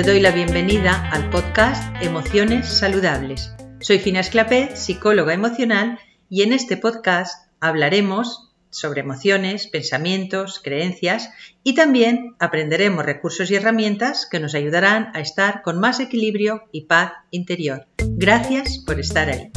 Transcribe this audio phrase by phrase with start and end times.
[0.00, 3.52] Te doy la bienvenida al podcast Emociones Saludables.
[3.80, 5.98] Soy Fina Esclapet, psicóloga emocional,
[6.30, 11.28] y en este podcast hablaremos sobre emociones, pensamientos, creencias
[11.62, 16.86] y también aprenderemos recursos y herramientas que nos ayudarán a estar con más equilibrio y
[16.86, 17.86] paz interior.
[17.98, 19.50] Gracias por estar ahí.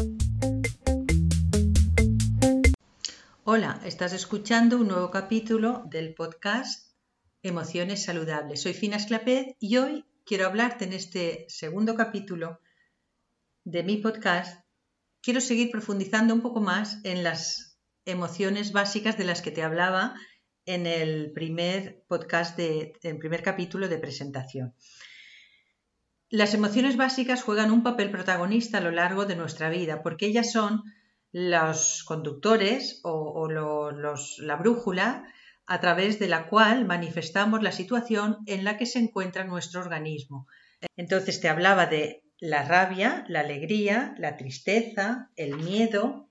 [3.46, 6.92] Hola, estás escuchando un nuevo capítulo del podcast
[7.44, 8.62] Emociones Saludables.
[8.62, 12.60] Soy Fina Esclapet y hoy quiero hablarte en este segundo capítulo
[13.64, 14.64] de mi podcast.
[15.22, 20.16] Quiero seguir profundizando un poco más en las emociones básicas de las que te hablaba
[20.66, 24.74] en el primer podcast, de, en el primer capítulo de presentación.
[26.30, 30.52] Las emociones básicas juegan un papel protagonista a lo largo de nuestra vida porque ellas
[30.52, 30.84] son
[31.32, 35.26] los conductores o, la brújula
[35.66, 40.48] a través de la cual manifestamos la situación en la que se encuentra nuestro organismo.
[40.98, 46.30] Entonces te hablaba de la rabia, la alegría, la tristeza, el miedo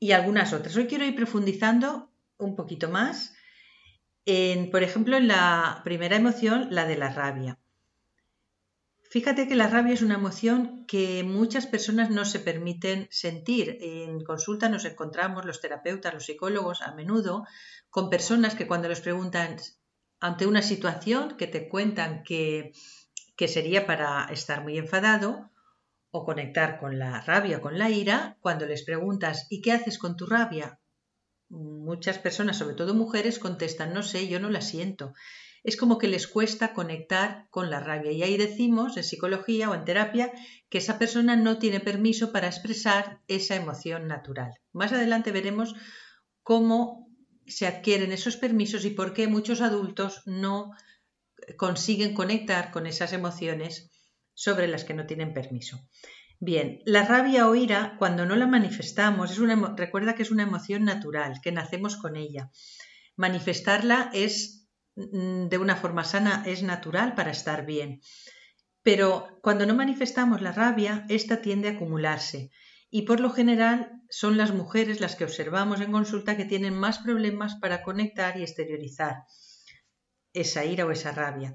[0.00, 0.76] y algunas otras.
[0.76, 3.34] Hoy quiero ir profundizando un poquito más
[4.26, 7.58] en, por ejemplo, en la primera emoción, la de la rabia.
[9.14, 13.78] Fíjate que la rabia es una emoción que muchas personas no se permiten sentir.
[13.80, 17.44] En consulta nos encontramos los terapeutas, los psicólogos a menudo
[17.90, 19.58] con personas que cuando les preguntan
[20.18, 22.72] ante una situación que te cuentan que,
[23.36, 25.48] que sería para estar muy enfadado
[26.10, 30.16] o conectar con la rabia con la ira, cuando les preguntas ¿y qué haces con
[30.16, 30.80] tu rabia?
[31.50, 35.12] Muchas personas, sobre todo mujeres, contestan no sé, yo no la siento
[35.64, 38.12] es como que les cuesta conectar con la rabia.
[38.12, 40.30] Y ahí decimos, en psicología o en terapia,
[40.68, 44.52] que esa persona no tiene permiso para expresar esa emoción natural.
[44.72, 45.74] Más adelante veremos
[46.42, 47.08] cómo
[47.46, 50.72] se adquieren esos permisos y por qué muchos adultos no
[51.56, 53.90] consiguen conectar con esas emociones
[54.34, 55.80] sobre las que no tienen permiso.
[56.40, 60.42] Bien, la rabia o ira, cuando no la manifestamos, es una, recuerda que es una
[60.42, 62.50] emoción natural, que nacemos con ella.
[63.16, 64.63] Manifestarla es
[64.96, 68.00] de una forma sana es natural para estar bien.
[68.82, 72.50] Pero cuando no manifestamos la rabia, esta tiende a acumularse
[72.90, 76.98] y por lo general son las mujeres las que observamos en consulta que tienen más
[76.98, 79.24] problemas para conectar y exteriorizar
[80.32, 81.54] esa ira o esa rabia.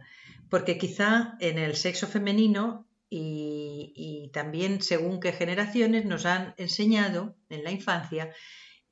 [0.50, 7.38] Porque quizá en el sexo femenino y, y también según qué generaciones nos han enseñado
[7.50, 8.34] en la infancia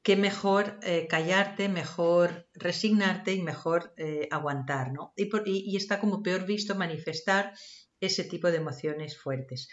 [0.07, 5.11] que mejor eh, callarte, mejor resignarte y mejor eh, aguantar, ¿no?
[5.17, 7.51] Y, está como peor visto manifestar
[7.99, 9.67] ese tipo de emociones fuertes.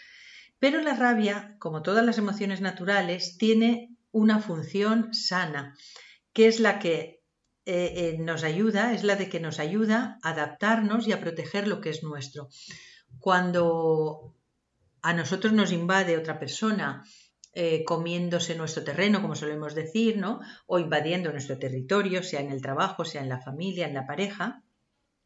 [0.59, 5.73] Pero la rabia, como todas las emociones naturales, tiene una función sana,
[6.33, 7.21] que es la que
[7.65, 11.79] eh, nos ayuda, es la de que nos ayuda a adaptarnos y a proteger lo
[11.79, 12.49] que es nuestro.
[13.19, 14.35] Cuando
[15.01, 17.05] a nosotros nos invade otra persona,
[17.55, 20.41] eh, comiéndose nuestro terreno, como solemos decir, ¿no?
[20.67, 24.63] O invadiendo nuestro territorio, sea en el trabajo, sea en la familia, en la pareja.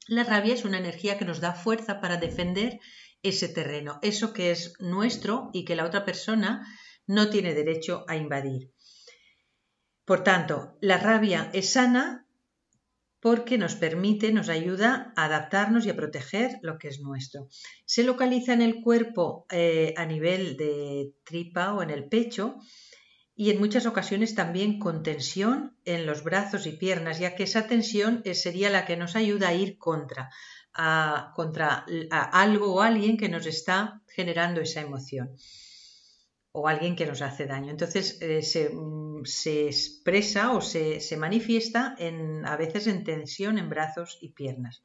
[0.07, 2.79] La rabia es una energía que nos da fuerza para defender
[3.23, 6.66] ese terreno, eso que es nuestro y que la otra persona
[7.07, 8.72] no tiene derecho a invadir.
[10.06, 12.28] Por tanto, la rabia es sana
[13.19, 17.47] porque nos permite, nos ayuda a adaptarnos y a proteger lo que es nuestro.
[17.85, 22.56] Se localiza en el cuerpo eh, a nivel de tripa o en el pecho
[23.35, 27.68] y en muchas ocasiones también con tensión en los brazos y piernas, ya que esa
[27.68, 30.29] tensión eh, sería la que nos ayuda a ir contra,
[31.35, 35.35] contra algo o alguien que nos está generando esa emoción
[36.52, 37.72] o alguien que nos hace daño.
[37.72, 44.18] Entonces eh, mm, se, expresa o se, manifiesta en, a veces en tensión en brazos
[44.22, 44.84] y piernas.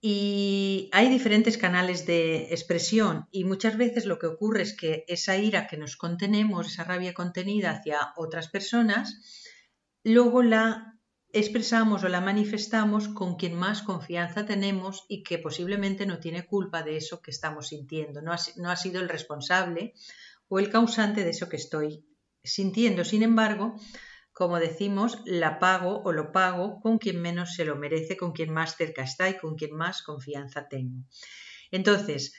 [0.00, 5.36] Y hay diferentes canales de expresión y muchas veces lo que ocurre es que esa
[5.36, 9.56] ira que nos contenemos, esa rabia contenida hacia otras personas,
[10.04, 10.97] luego la
[11.32, 16.82] expresamos o la manifestamos con quien más confianza tenemos y que posiblemente no tiene culpa
[16.82, 19.94] de eso que estamos sintiendo, no ha, no ha sido el responsable
[20.48, 22.04] o el causante de eso que estoy
[22.42, 23.04] sintiendo.
[23.04, 23.76] Sin embargo,
[24.32, 28.52] como decimos, la pago o lo pago con quien menos se lo merece, con quien
[28.52, 31.04] más cerca está y con quien más confianza tengo.
[31.70, 32.34] Entonces,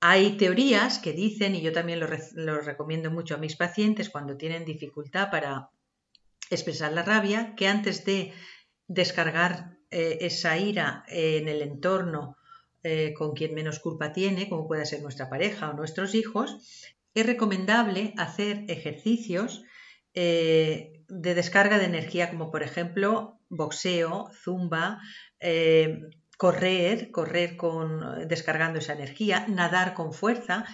[0.00, 4.36] hay teorías que dicen, y yo también lo, lo recomiendo mucho a mis pacientes cuando
[4.36, 5.70] tienen dificultad para
[6.50, 8.32] expresar la rabia, que antes de
[8.86, 12.36] descargar eh, esa ira en el entorno
[12.82, 17.26] eh, con quien menos culpa tiene, como puede ser nuestra pareja o nuestros hijos, es
[17.26, 19.64] recomendable hacer ejercicios
[20.14, 25.00] eh, de descarga de energía, como por ejemplo boxeo, zumba,
[26.36, 30.66] correr, correr con, descargando esa energía, nadar con fuerza,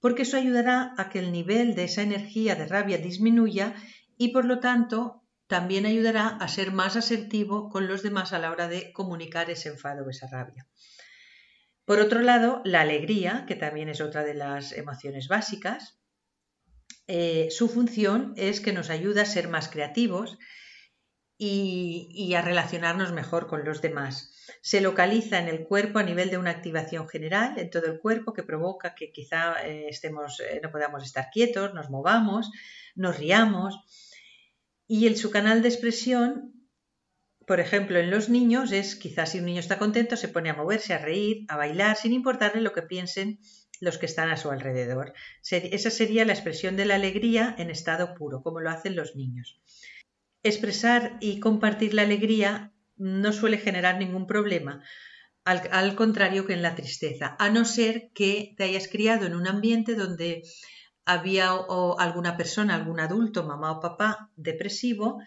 [0.00, 3.74] porque eso ayudará a que el nivel de esa energía de rabia disminuya
[4.16, 5.19] y por lo tanto
[5.50, 9.68] también ayudará a ser más asertivo con los demás a la hora de comunicar ese
[9.68, 10.68] enfado o esa rabia.
[11.84, 15.98] Por otro lado, la alegría, que también es otra de las emociones básicas,
[17.08, 20.38] eh, su función es que nos ayuda a ser más creativos
[21.36, 24.32] y, a relacionarnos mejor con los demás.
[24.62, 28.34] Se localiza en el cuerpo a nivel de una activación general en todo el cuerpo
[28.34, 32.52] que provoca que quizá eh, estemos, eh, no podamos estar quietos, nos movamos,
[32.94, 33.74] nos riamos.
[34.92, 36.50] Y el, su canal de expresión
[37.46, 40.54] por ejemplo, en los niños es quizás si un niño está contento se pone a
[40.54, 43.40] moverse, a reír, a bailar, sin importarle lo que piensen
[43.80, 45.14] los que están a su alrededor.
[45.42, 49.60] Esa sería la expresión de la alegría en estado puro, como lo hacen los niños.
[50.44, 54.84] Expresar y compartir la alegría no suele generar ningún problema,
[55.44, 59.48] al, contrario que en la tristeza, a no ser que te hayas criado en un
[59.48, 60.44] ambiente donde
[61.04, 61.50] había
[61.98, 65.20] alguna persona, algún adulto, mamá o papá depresivo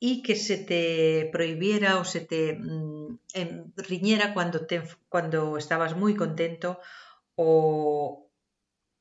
[0.00, 5.96] y que se te prohibiera o se te mm, em, riñera cuando, te, cuando estabas
[5.96, 6.78] muy contento
[7.34, 8.30] o,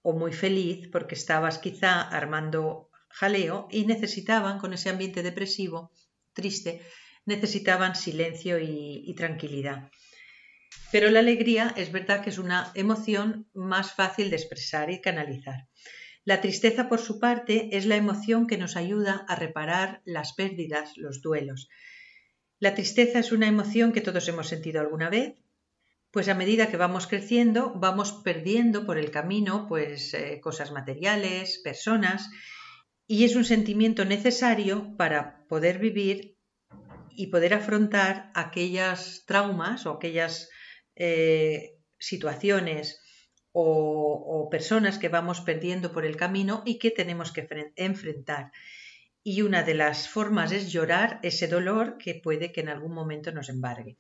[0.02, 5.92] o muy feliz porque estabas quizá armando jaleo y necesitaban, con ese ambiente depresivo,
[6.34, 6.82] triste,
[7.26, 9.90] necesitaban silencio y, y, tranquilidad.
[10.92, 15.68] Pero la alegría es verdad que es una emoción más fácil de expresar y canalizar.
[16.28, 20.98] La tristeza, por su parte, es la emoción que nos ayuda a reparar las pérdidas,
[20.98, 21.70] los duelos.
[22.60, 25.38] La tristeza es una emoción que todos hemos sentido alguna vez,
[26.12, 31.62] pues a medida que vamos creciendo vamos perdiendo por el camino pues eh, cosas materiales,
[31.64, 32.30] personas,
[33.08, 36.36] y es un sentimiento necesario para poder vivir
[37.10, 40.50] y poder afrontar aquellas traumas o aquellas
[40.94, 43.00] eh, situaciones
[43.60, 48.52] o, personas que vamos perdiendo por el camino y que tenemos que enfrentar.
[49.24, 53.32] Y una de las formas es llorar ese dolor que puede que en algún momento
[53.32, 53.98] nos embargue.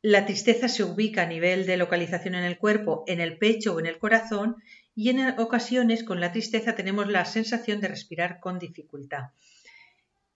[0.00, 3.80] La tristeza se ubica a nivel de localización en el cuerpo, en el pecho o
[3.80, 4.56] en el corazón
[4.94, 9.30] y en ocasiones con la tristeza tenemos la sensación de respirar con dificultad.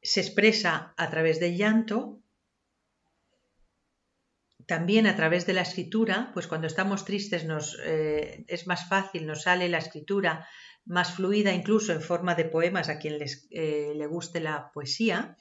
[0.02, 2.18] Se expresa a través del llanto,
[4.66, 9.26] también a través de la escritura, pues cuando estamos tristes nos, eh, es más fácil,
[9.26, 10.46] nos sale la escritura
[10.86, 15.36] más fluida, incluso en forma de poemas a quien les, eh, le guste la poesía.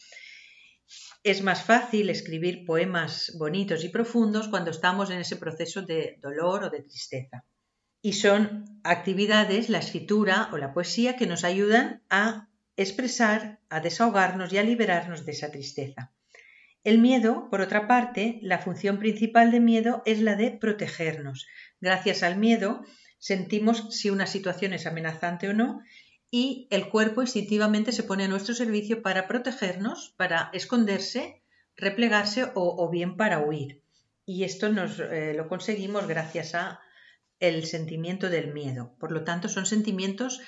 [1.23, 6.65] Es más fácil escribir poemas bonitos y profundos cuando estamos en ese proceso de dolor
[6.65, 7.45] o de tristeza.
[8.01, 14.51] Y son actividades, la escritura o la poesía, que nos ayudan a expresar, a desahogarnos
[14.51, 16.12] y a liberarnos de esa tristeza.
[16.83, 21.47] El miedo, por otra parte, la función principal de miedo es la de protegernos.
[21.79, 22.83] Gracias al miedo
[23.19, 25.81] sentimos si una situación es amenazante o no
[26.29, 31.41] y el cuerpo instintivamente se pone a nuestro servicio para protegernos, para esconderse,
[31.77, 33.81] replegarse o, bien para huir.
[34.25, 36.81] Y esto nos eh, lo conseguimos gracias a
[37.39, 38.95] el sentimiento del miedo.
[38.99, 40.41] Por lo tanto, son sentimientos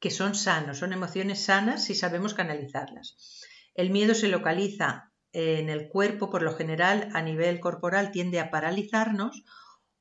[0.00, 3.42] que son sanos, son emociones sanas si sabemos canalizarlas.
[3.74, 8.50] El miedo se localiza en el cuerpo, por lo general, a nivel corporal, tiende a
[8.50, 9.44] paralizarnos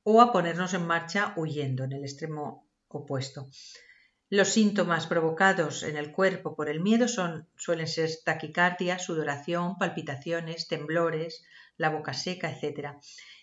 [0.03, 3.47] o a ponernos en marcha huyendo, en el extremo opuesto.
[4.29, 10.67] Los síntomas provocados en el cuerpo por el miedo son, suelen ser taquicardia, sudoración, palpitaciones,
[10.67, 11.43] temblores,
[11.77, 12.95] la boca seca, etc.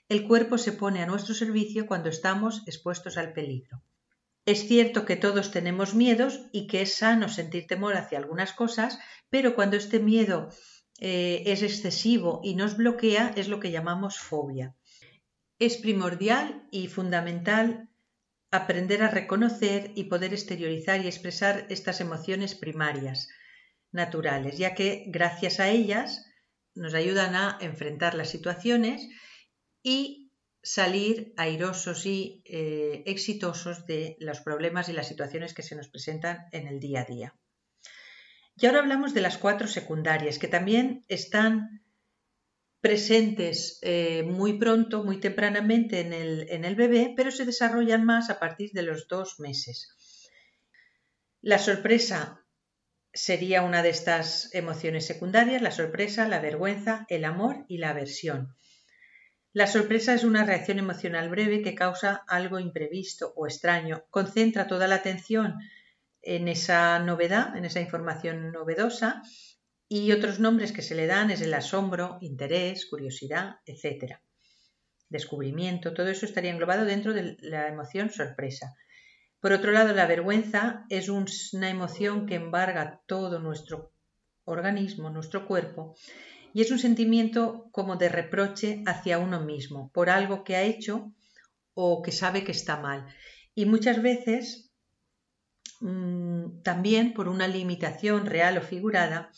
[0.09, 3.83] El cuerpo se pone a nuestro servicio cuando estamos expuestos al peligro.
[4.47, 8.99] Es cierto que todos tenemos miedos y que es sano sentir temor hacia algunas cosas,
[9.29, 10.49] pero cuando este miedo
[10.99, 14.75] eh, es excesivo y nos bloquea es lo que llamamos fobia.
[15.59, 17.89] Es primordial y fundamental
[18.51, 23.29] aprender a reconocer y poder exteriorizar y expresar estas emociones primarias,
[23.93, 26.25] naturales, ya que gracias a ellas
[26.75, 29.09] nos ayudan a enfrentar las situaciones
[29.83, 35.89] y salir airosos y eh, exitosos de los problemas y las situaciones que se nos
[35.89, 37.35] presentan en el día a día.
[38.61, 41.85] Y ahora hablamos de las cuatro secundarias, que también están
[42.81, 48.31] presentes eh, muy pronto, muy tempranamente en el, en el bebé, pero se desarrollan más
[48.31, 49.95] a partir de los dos meses.
[51.41, 52.45] La sorpresa
[53.13, 58.57] sería una de estas emociones secundarias, la sorpresa, la vergüenza, el amor y la aversión.
[59.53, 64.89] La sorpresa es una reacción emocional breve que causa algo imprevisto o extraño, concentra toda
[64.89, 65.55] la atención
[66.29, 69.23] en esa novedad, en esa información novedosa,
[69.89, 74.21] y otros nombres que se le dan es el asombro, interés, curiosidad, etc.
[75.09, 78.75] descubrimiento, todo eso estaría englobado dentro de la emoción sorpresa.
[79.41, 83.95] Por otro lado, la vergüenza es una emoción que embarga todo nuestro
[84.45, 85.97] organismo, nuestro cuerpo,
[86.53, 91.15] y es un sentimiento como de reproche hacia uno mismo por algo que ha hecho
[91.73, 93.07] o que sabe que está mal.
[93.55, 94.68] Y muchas veces
[95.81, 99.31] mm, también por una limitación real o figurada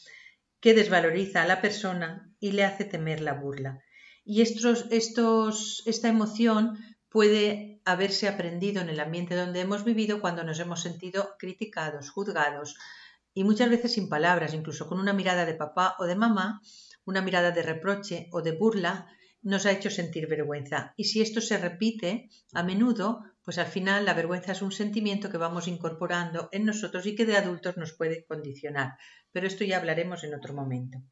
[0.61, 3.83] que desvaloriza a la persona y le hace temer la burla.
[4.25, 4.87] Y estos,
[5.87, 6.79] esta emoción
[7.09, 12.77] puede haberse aprendido en el ambiente donde hemos vivido cuando nos hemos sentido criticados, juzgados
[13.35, 16.61] y muchas veces sin palabras, incluso con una mirada de papá o de mamá,
[17.05, 19.09] una mirada de reproche o de burla,
[19.43, 20.93] nos ha hecho sentir vergüenza.
[20.97, 25.29] Y si esto se repite a menudo, pues al final la vergüenza es un sentimiento
[25.29, 28.93] que vamos incorporando en nosotros y que de adultos nos puede condicionar.
[29.33, 31.03] Pero esto ya hablaremos en otro momento.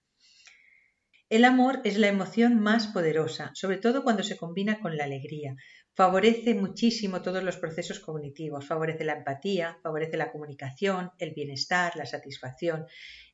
[1.29, 5.57] El amor es la emoción más poderosa, sobre todo cuando se combina con la alegría.
[5.95, 12.07] Favorece muchísimo todos los procesos cognitivos, favorece la empatía, favorece la comunicación, el bienestar, la
[12.07, 12.87] satisfacción.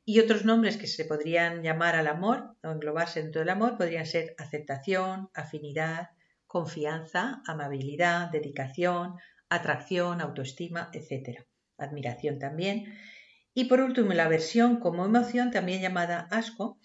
[0.06, 4.06] Y otros nombres que se podrían llamar al amor o englobarse dentro del amor podrían
[4.06, 6.08] ser aceptación, afinidad,
[6.54, 9.16] confianza, amabilidad, dedicación,
[9.48, 11.40] atracción, autoestima, etc.
[11.76, 12.94] Admiración también.
[13.54, 16.78] Y por último, la aversión como emoción, también llamada asco,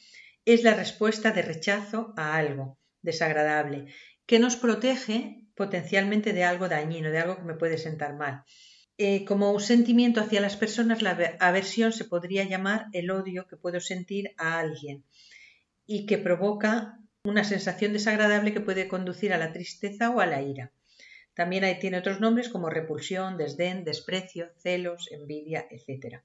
[0.43, 3.93] es la respuesta de rechazo a algo desagradable,
[4.25, 8.41] que nos protege potencialmente de algo dañino, de algo que me puede sentar mal.
[8.97, 13.55] Eh, como un sentimiento hacia las personas, la aversión se podría llamar el odio que
[13.55, 15.05] puedo sentir a alguien
[15.85, 20.41] y que provoca una sensación desagradable que puede conducir a la tristeza o a la
[20.41, 20.71] ira.
[21.33, 26.21] También tiene otros nombres como repulsión, desdén, desprecio, celos, envidia, etc.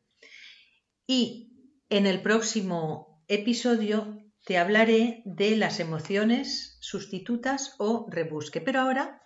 [1.07, 1.53] Y
[1.89, 8.61] en el próximo episodio te hablaré de las emociones sustitutas o rebusque.
[8.61, 9.23] Pero ahora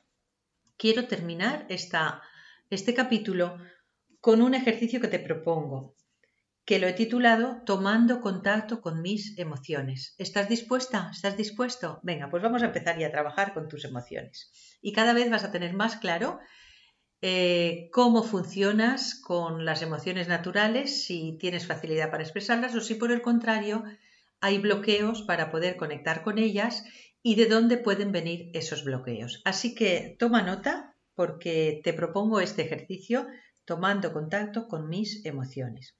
[0.76, 2.22] quiero terminar esta,
[2.70, 3.58] este capítulo
[4.20, 5.96] con un ejercicio que te propongo,
[6.68, 10.14] que lo he titulado Tomando contacto con mis emociones.
[10.18, 11.08] ¿Estás dispuesta?
[11.10, 11.98] ¿Estás dispuesto?
[12.02, 14.52] Venga, pues vamos a empezar ya a trabajar con tus emociones.
[14.82, 16.40] Y cada vez vas a tener más claro
[17.22, 23.12] eh, cómo funcionas con las emociones naturales, si tienes facilidad para expresarlas o si por
[23.12, 23.82] el contrario
[24.42, 26.84] hay bloqueos para poder conectar con ellas
[27.22, 29.40] y de dónde pueden venir esos bloqueos.
[29.46, 33.26] Así que toma nota porque te propongo este ejercicio
[33.64, 35.94] tomando contacto con mis emociones.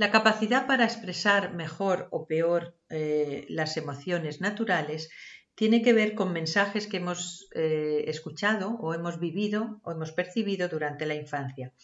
[0.00, 5.10] La capacidad para expresar mejor o peor eh, las emociones naturales
[5.54, 10.70] tiene que ver con mensajes que hemos eh, escuchado o hemos vivido o hemos percibido
[10.70, 11.74] durante la infancia.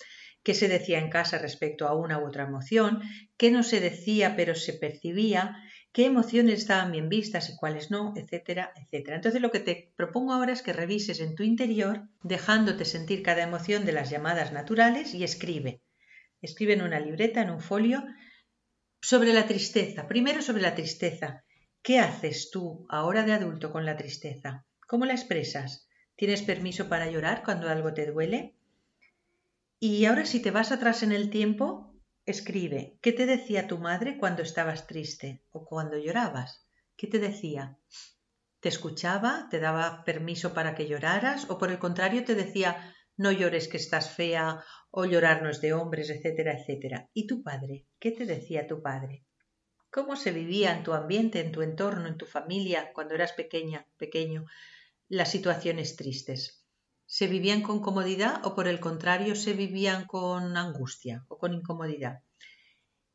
[0.43, 3.03] ¿Qué se decía en casa respecto a una u otra emoción?
[3.37, 5.55] ¿Qué no se decía pero se percibía?
[5.93, 8.15] ¿Qué emociones estaban bien vistas y cuáles no?
[8.17, 9.17] Etcétera, etcétera.
[9.17, 13.43] Entonces lo que te propongo ahora es que revises en tu interior, dejándote sentir cada
[13.43, 15.83] emoción de las llamadas naturales y escribe.
[16.47, 18.05] Escribe en una libreta, en un folio,
[19.01, 20.07] sobre la tristeza.
[20.07, 21.45] Primero sobre la tristeza.
[21.83, 24.65] ¿Qué haces tú ahora de adulto con la tristeza?
[24.87, 25.89] ¿Cómo la expresas?
[26.15, 28.55] ¿Tienes permiso para llorar cuando algo te duele?
[29.81, 31.93] Y ahora si te vas atrás en el tiempo,
[32.27, 36.65] escribe, ¿qué te decía tu madre cuando estabas triste o cuando llorabas?
[36.97, 37.77] ¿Qué te decía?
[38.61, 39.49] ¿Te escuchaba?
[39.51, 41.51] ¿Te daba permiso para que lloraras?
[41.51, 45.61] ¿O por el contrario te decía, no llores que estás fea o llorar no es
[45.61, 47.09] de hombres, etcétera, etcétera?
[47.13, 47.87] ¿Y tu padre?
[47.99, 49.25] ¿Qué te decía tu padre?
[49.91, 53.87] ¿Cómo se vivía en tu ambiente, en tu entorno, en tu familia, cuando eras pequeña,
[53.97, 54.45] pequeño,
[55.09, 56.67] las situaciones tristes?
[57.07, 62.23] ¿Se vivían con comodidad o por el contrario se vivían con angustia o con incomodidad?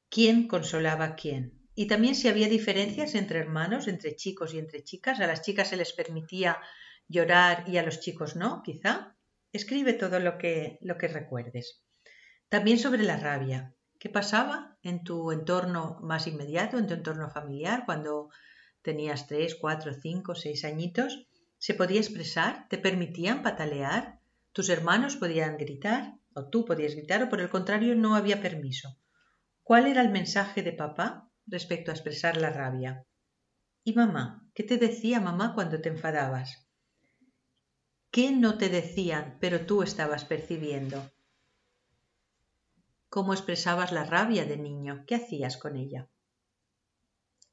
[0.09, 1.61] ¿Quién consolaba a quién?
[1.75, 5.19] Y también si había diferencias entre hermanos, entre chicos y entre chicas.
[5.19, 6.59] A las chicas se les permitía
[7.07, 9.15] llorar y a los chicos no, quizá.
[9.53, 10.79] Escribe todo lo que,
[11.11, 11.83] recuerdes.
[12.47, 13.75] También sobre la rabia.
[13.99, 18.29] ¿Qué pasaba en tu entorno más inmediato, en tu entorno familiar, cuando
[18.81, 21.27] tenías tres, cuatro, cinco, seis añitos?
[21.57, 22.67] ¿Se podía expresar?
[22.69, 24.19] ¿Te permitían patalear?
[24.53, 26.13] ¿Tus hermanos podían gritar?
[26.33, 27.21] ¿O tú podías gritar?
[27.23, 28.97] ¿O por el contrario no había permiso?
[29.63, 33.05] ¿Cuál era el mensaje de papá respecto a expresar la rabia?
[33.83, 34.47] ¿Y mamá?
[34.53, 36.70] ¿Qué te decía mamá cuando te enfadabas?
[38.11, 41.11] ¿Qué no te decían, pero tú estabas percibiendo?
[43.11, 46.07] cómo expresabas la rabia de niño, qué hacías con ella.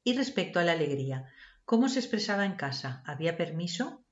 [0.04, 1.26] Y respecto a la alegría,
[1.64, 3.02] ¿cómo se expresaba en casa?
[3.04, 4.04] ¿Había permiso?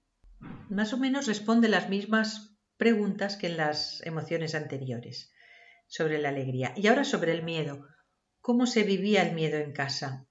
[0.69, 5.33] Más o menos responde las mismas preguntas que en las emociones anteriores
[5.87, 6.75] sobre la alegría.
[6.77, 7.87] Y ahora sobre el miedo.
[8.41, 10.27] ¿Cómo se vivía el miedo en casa?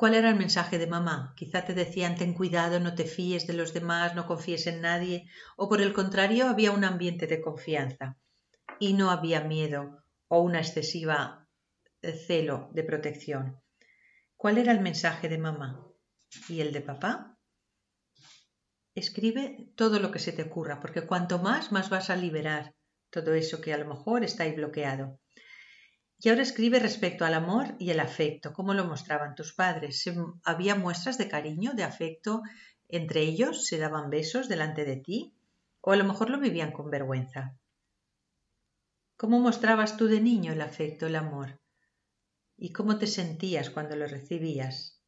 [0.00, 1.34] ¿Cuál era el mensaje de mamá?
[1.36, 5.28] Quizá te decían ten cuidado, no te fíes de los demás, no confíes en nadie,
[5.58, 8.16] o por el contrario había un ambiente de confianza
[8.78, 11.46] y no había miedo o una excesiva
[12.00, 13.60] eh, celo de protección.
[14.38, 15.86] ¿Cuál era el mensaje de mamá?
[16.48, 17.36] ¿Y el de papá?
[18.94, 22.74] Escribe todo lo que se te ocurra, porque cuanto más, más vas a liberar
[23.10, 25.19] todo eso que a lo mejor está ahí bloqueado.
[26.22, 30.04] Y ahora escribe respecto al amor y el afecto, cómo lo mostraban tus padres.
[30.44, 32.42] ¿Había muestras de cariño, de afecto
[32.88, 33.66] entre ellos?
[33.66, 35.34] ¿Se daban besos delante de ti?
[35.80, 37.56] ¿O a lo mejor lo vivían con vergüenza?
[39.16, 41.58] ¿Cómo mostrabas tú de niño el afecto, el amor?
[42.58, 45.02] ¿Y cómo te sentías cuando lo recibías?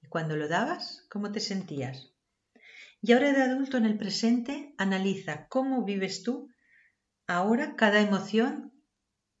[0.00, 2.12] ¿Y cuando lo dabas, cómo te sentías?
[3.02, 6.50] Y ahora de adulto en el presente, analiza cómo vives tú
[7.26, 8.73] ahora cada emoción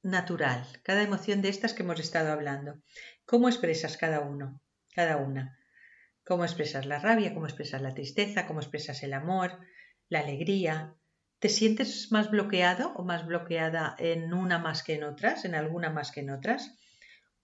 [0.04, 2.80] natural, cada emoción de estas que hemos estado hablando.
[3.24, 4.60] ¿Cómo expresas cada uno,
[4.94, 5.58] cada una?
[6.24, 7.34] ¿Cómo expresas la rabia?
[7.34, 8.46] ¿Cómo expresas la tristeza?
[8.46, 9.58] ¿Cómo expresas el amor?
[10.08, 10.94] ¿La alegría?
[11.38, 15.90] ¿Te sientes más bloqueado o más bloqueada en una más que en otras, en alguna
[15.90, 16.78] más que en otras?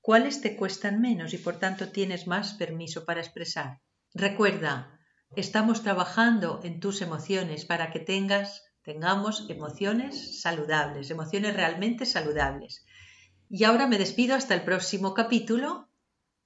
[0.00, 3.81] ¿Cuáles te cuestan menos y por tanto tienes más permiso para expresar?
[4.14, 4.99] Recuerda,
[5.37, 12.85] estamos trabajando en tus emociones para que tengas tengamos emociones saludables, emociones realmente saludables.
[13.49, 15.89] Y ahora me despido hasta el próximo capítulo.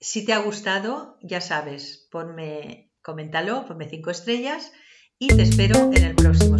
[0.01, 4.73] Si te ha gustado, ya sabes, ponme, coméntalo, ponme cinco estrellas
[5.19, 6.57] y te espero en el próximo.